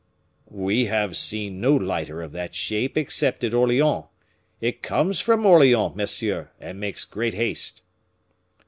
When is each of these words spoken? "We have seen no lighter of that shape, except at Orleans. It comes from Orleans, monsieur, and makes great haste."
"We 0.47 0.85
have 0.85 1.15
seen 1.15 1.61
no 1.61 1.75
lighter 1.75 2.23
of 2.23 2.31
that 2.31 2.55
shape, 2.55 2.97
except 2.97 3.43
at 3.43 3.53
Orleans. 3.53 4.05
It 4.59 4.81
comes 4.81 5.19
from 5.19 5.45
Orleans, 5.45 5.95
monsieur, 5.95 6.49
and 6.59 6.79
makes 6.79 7.05
great 7.05 7.35
haste." 7.35 7.83